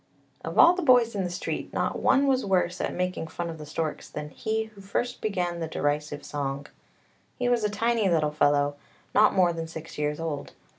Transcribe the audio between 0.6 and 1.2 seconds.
the boys